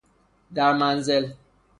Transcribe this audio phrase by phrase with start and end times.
[0.53, 1.31] در منزل